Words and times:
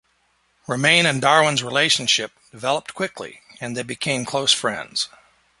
Romanes's 0.65 1.07
and 1.11 1.21
Darwin's 1.21 1.61
relationship 1.61 2.31
developed 2.49 2.95
quickly 2.95 3.41
and 3.59 3.77
they 3.77 3.83
became 3.83 4.25
close 4.25 4.51
friends. 4.51 5.09